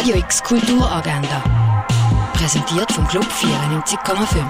Radio 0.00 0.16
X 0.16 0.42
Kulturagenda. 0.42 1.44
Präsentiert 2.32 2.90
vom 2.90 3.06
Club 3.06 3.26
94,5. 3.26 4.46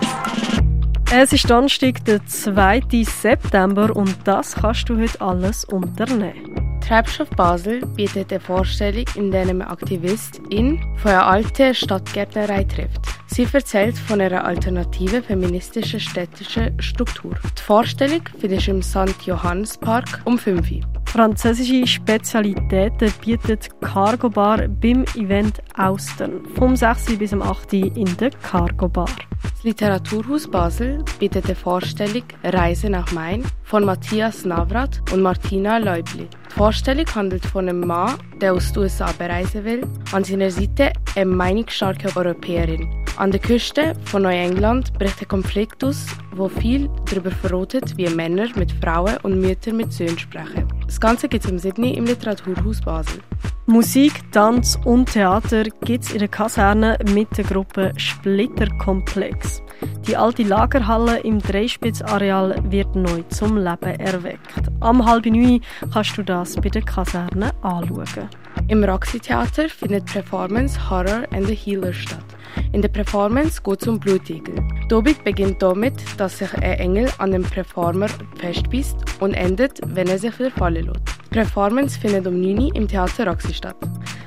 Es 1.12 1.32
ist 1.32 1.50
Donnerstag, 1.50 2.04
der 2.04 2.24
2. 2.24 2.82
September 3.02 3.96
und 3.96 4.14
das 4.22 4.54
kannst 4.54 4.88
du 4.88 4.96
heute 4.96 5.20
alles 5.20 5.64
unternehmen. 5.64 6.78
Treibstoff 6.86 7.30
Basel 7.30 7.84
bietet 7.84 8.30
eine 8.30 8.38
Vorstellung, 8.38 9.04
in 9.16 9.32
der 9.32 9.42
eine 9.42 9.68
Aktivistin 9.68 10.80
von 10.98 11.10
einer 11.10 11.26
alten 11.26 11.74
Stadtgärtnerei 11.74 12.62
trifft. 12.62 13.00
Sie 13.26 13.48
erzählt 13.52 13.98
von 13.98 14.20
einer 14.20 14.44
alternativen 14.44 15.24
feministischen 15.24 15.98
städtischen 15.98 16.80
Struktur. 16.80 17.34
Die 17.58 17.62
Vorstellung 17.62 18.22
findest 18.38 18.68
du 18.68 18.70
im 18.70 18.82
St. 18.82 19.20
Johannes 19.26 19.76
Park 19.76 20.22
um 20.26 20.38
5 20.38 20.70
Uhr. 20.70 20.99
Französische 21.10 21.88
Spezialitäten 21.88 23.12
bietet 23.24 23.68
Cargo 23.80 24.30
Bar 24.30 24.68
beim 24.68 25.04
Event 25.16 25.60
Austern 25.76 26.46
vom 26.54 26.76
6. 26.76 27.18
bis 27.18 27.30
zum 27.30 27.42
8. 27.42 27.72
in 27.72 28.16
der 28.16 28.30
Cargo 28.30 28.88
Bar. 28.88 29.08
Das 29.42 29.64
Literaturhaus 29.64 30.48
Basel 30.48 31.04
bietet 31.18 31.46
eine 31.46 31.56
Vorstellung 31.56 32.22
Reise 32.44 32.88
nach 32.90 33.10
Main 33.10 33.42
von 33.64 33.84
Matthias 33.84 34.44
Navrat 34.44 35.02
und 35.12 35.22
Martina 35.22 35.78
Leubli. 35.78 36.28
Die 36.48 36.54
Vorstellung 36.54 37.06
handelt 37.12 37.44
von 37.44 37.68
einem 37.68 37.80
Mann, 37.80 38.14
der 38.40 38.54
aus 38.54 38.72
den 38.72 38.84
USA 38.84 39.10
bereisen 39.18 39.64
will, 39.64 39.84
an 40.12 40.22
seiner 40.22 40.52
Seite 40.52 40.92
eine 41.16 41.26
meinungsstarke 41.26 42.16
Europäerin. 42.16 42.99
An 43.20 43.30
der 43.30 43.40
Küste 43.40 43.92
von 44.06 44.22
Neuengland 44.22 44.94
bricht 44.94 45.20
ein 45.20 45.28
Konflikt 45.28 45.84
aus, 45.84 46.06
wo 46.34 46.48
viel 46.48 46.88
darüber 47.04 47.30
verrotet, 47.30 47.94
wie 47.98 48.08
Männer 48.08 48.46
mit 48.54 48.72
Frauen 48.72 49.18
und 49.22 49.38
Mütter 49.38 49.74
mit 49.74 49.92
Söhnen 49.92 50.18
sprechen. 50.18 50.66
Das 50.86 50.98
Ganze 50.98 51.28
gibt 51.28 51.44
es 51.44 51.50
im 51.50 51.58
Sydney 51.58 51.92
im 51.98 52.06
Literaturhaus 52.06 52.80
Basel. 52.80 53.20
Musik, 53.66 54.14
Tanz 54.32 54.78
und 54.86 55.12
Theater 55.12 55.64
gibt 55.84 56.04
es 56.04 56.12
in 56.12 56.20
der 56.20 56.28
Kaserne 56.28 56.96
mit 57.12 57.36
der 57.36 57.44
Gruppe 57.44 57.92
Splitterkomplex. 57.94 59.62
Die 60.06 60.16
alte 60.16 60.44
Lagerhalle 60.44 61.18
im 61.18 61.40
Dreispitzareal 61.40 62.56
wird 62.70 62.96
neu 62.96 63.22
zum 63.28 63.58
Leben 63.58 64.00
erweckt. 64.00 64.70
Am 64.80 65.04
halben 65.04 65.34
neun 65.34 65.60
kannst 65.92 66.16
du 66.16 66.22
das 66.22 66.56
bei 66.56 66.70
der 66.70 66.82
Kaserne 66.82 67.50
anschauen. 67.60 68.30
Im 68.68 68.82
Roxy-Theater 68.82 69.68
findet 69.68 70.06
Performance 70.06 70.88
Horror 70.88 71.24
and 71.32 71.46
the 71.46 71.54
Healer 71.54 71.92
statt. 71.92 72.24
In 72.72 72.82
der 72.82 72.88
Performance 72.88 73.60
geht 73.62 73.82
es 73.82 73.88
um 73.88 73.98
Blutigel. 73.98 74.54
Die 74.90 75.14
beginnt 75.24 75.60
damit, 75.60 75.94
dass 76.16 76.38
sich 76.38 76.54
ein 76.54 76.78
Engel 76.78 77.08
an 77.18 77.32
den 77.32 77.42
Performer 77.42 78.06
festbeißt 78.36 78.96
und 79.20 79.34
endet, 79.34 79.80
wenn 79.84 80.06
er 80.06 80.18
sich 80.18 80.38
wieder 80.38 80.52
fallen 80.52 80.86
lässt. 80.86 81.00
Die 81.30 81.34
Performance 81.34 81.98
findet 81.98 82.28
um 82.28 82.40
9 82.40 82.58
Uhr 82.58 82.76
im 82.76 82.86
Theater 82.86 83.26
Roxy 83.26 83.54
statt. 83.54 83.76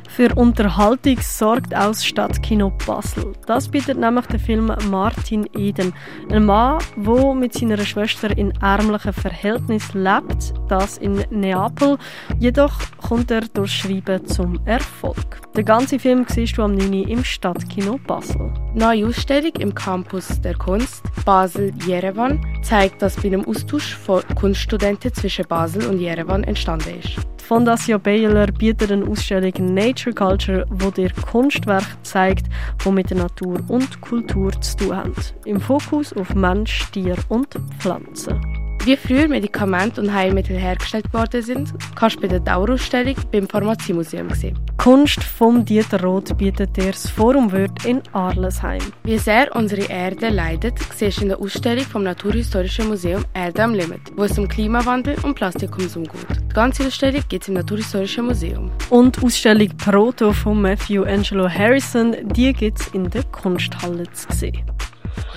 Für 0.09 0.35
Unterhaltung 0.35 1.17
sorgt 1.21 1.73
auch 1.73 1.87
das 1.87 2.05
Stadtkino 2.05 2.71
Basel. 2.85 3.31
Das 3.47 3.69
bietet 3.69 3.97
nämlich 3.97 4.25
der 4.27 4.39
Film 4.39 4.71
Martin 4.91 5.47
Eden. 5.57 5.93
Ein 6.29 6.45
Mann, 6.45 6.79
der 6.97 7.33
mit 7.33 7.53
seiner 7.53 7.77
Schwester 7.79 8.37
in 8.37 8.51
ärmlichen 8.61 9.13
Verhältnissen 9.13 10.03
lebt, 10.03 10.53
das 10.67 10.97
in 10.97 11.23
Neapel. 11.31 11.97
Jedoch 12.39 12.77
kommt 13.01 13.31
er 13.31 13.41
durch 13.41 13.71
Schreiben 13.71 14.25
zum 14.27 14.59
Erfolg. 14.65 15.42
Den 15.55 15.65
ganzen 15.65 15.99
Film 15.99 16.25
siehst 16.27 16.57
du 16.57 16.63
am 16.63 16.73
9. 16.73 17.03
im 17.03 17.23
Stadtkino 17.23 17.99
Basel. 18.07 18.51
Neue 18.73 19.05
Ausstellung 19.05 19.51
im 19.59 19.75
Campus 19.75 20.41
der 20.41 20.55
Kunst 20.55 21.03
Basel-Jerewan 21.25 22.43
zeigt, 22.63 23.03
dass 23.03 23.17
bei 23.17 23.27
einem 23.27 23.45
Austausch 23.45 23.93
von 23.93 24.23
Kunststudenten 24.33 25.13
zwischen 25.13 25.45
Basel 25.47 25.85
und 25.85 25.99
Jerewan 25.99 26.43
entstanden 26.43 26.99
ist. 26.99 27.19
Fondation 27.37 28.01
Baylor 28.01 28.47
bietet 28.47 28.91
eine 28.91 29.05
Ausstellung 29.05 29.53
Nature 29.75 30.15
Culture, 30.15 30.65
wo 30.71 30.89
dir 30.89 31.11
Kunstwerke 31.29 31.85
zeigt, 32.01 32.47
die 32.83 32.91
mit 32.91 33.11
der 33.11 33.17
Natur 33.17 33.59
und 33.67 34.01
Kultur 34.01 34.59
zu 34.59 34.77
tun 34.77 34.95
haben. 34.97 35.13
Im 35.45 35.61
Fokus 35.61 36.13
auf 36.13 36.33
Mensch, 36.33 36.89
Tier 36.91 37.15
und 37.29 37.49
Pflanzen. 37.77 38.41
Wie 38.85 38.97
früher 38.97 39.27
Medikamente 39.27 40.01
und 40.01 40.11
Heilmittel 40.11 40.57
hergestellt 40.57 41.13
worden 41.13 41.43
sind, 41.43 41.73
kannst 41.95 42.15
du 42.15 42.21
bei 42.21 42.27
der 42.27 42.39
Dauerausstellung 42.39 43.15
beim 43.31 43.47
Pharmaziemuseum 43.47 44.31
sehen. 44.31 44.57
Kunst 44.77 45.23
vom 45.23 45.63
Dieter 45.63 46.01
Roth 46.01 46.37
bietet 46.37 46.75
dir 46.75 46.91
das 46.91 47.09
Forum 47.09 47.51
Wörth 47.51 47.85
in 47.85 48.01
Arlesheim. 48.11 48.81
Wie 49.03 49.17
sehr 49.17 49.55
unsere 49.55 49.83
Erde 49.83 50.29
leidet, 50.29 50.77
siehst 50.95 51.19
du 51.19 51.21
in 51.21 51.29
der 51.29 51.39
Ausstellung 51.39 51.85
vom 51.85 52.03
Naturhistorischen 52.03 52.89
Museum 52.89 53.23
Erde 53.33 53.63
am 53.63 53.73
Limit, 53.73 54.01
wo 54.15 54.23
es 54.23 54.37
um 54.37 54.47
Klimawandel 54.47 55.15
und 55.23 55.35
Plastikkonsum 55.35 56.03
geht. 56.03 56.27
Die 56.49 56.53
ganze 56.53 56.85
Ausstellung 56.87 57.21
gibt 57.29 57.43
es 57.43 57.47
im 57.47 57.53
Naturhistorischen 57.53 58.25
Museum. 58.25 58.71
Und 58.89 59.15
die 59.15 59.25
Ausstellung 59.25 59.69
Proto 59.77 60.33
von 60.33 60.61
Matthew 60.61 61.03
Angelo 61.03 61.47
Harrison, 61.47 62.15
die 62.33 62.51
gibt 62.51 62.81
es 62.81 62.87
in 62.89 63.09
der 63.09 63.23
Kunsthalle 63.25 64.03
zu 64.11 64.27
sehen. 64.33 64.63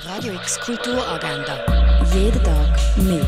Radio 0.05 0.33
X 0.35 0.59
Kulturagenda. 0.61 1.59
Jeden 2.15 2.43
Tag 2.43 2.79
mehr. 2.97 3.27